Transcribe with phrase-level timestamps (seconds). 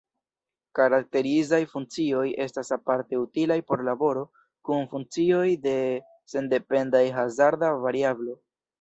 [0.77, 4.25] Karakterizaj funkcioj estas aparte utilaj por laboro
[4.71, 5.77] kun funkcioj de
[6.37, 8.41] sendependaj hazarda variablo.